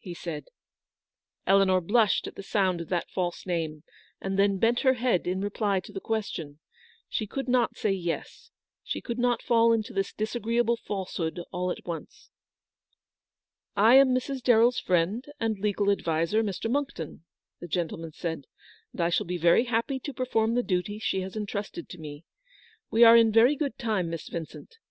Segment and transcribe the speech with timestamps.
[0.10, 0.46] "he said.
[1.46, 3.82] Eleanor blushed at the sound of that false name,
[4.18, 6.58] and then bent her head in reply to the question.
[7.10, 8.50] She could not say yes.
[8.82, 12.30] She could not fall into this disagreeable falsehood all at once."
[13.76, 14.40] I am Mrs.
[14.42, 16.70] DarrelFs friend and legal adviser, Mr.
[16.70, 17.20] Monckton/'
[17.60, 18.46] the gentleman said,"
[18.92, 22.24] and I shall be very happy to perform the duty she has entrusted to me.
[22.90, 24.78] We are in very good time, Miss Vincent.